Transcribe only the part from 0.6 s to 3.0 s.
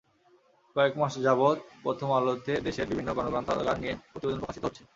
কয়েক মাস যাবৎ প্রথম আলোতে দেশের